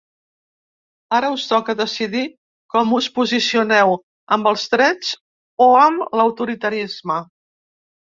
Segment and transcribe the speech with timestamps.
[1.17, 2.23] Ara us toca decidir
[2.75, 3.93] com us posicioneu,
[4.37, 5.11] amb els drets
[5.67, 7.21] o amb l'autoritarisme.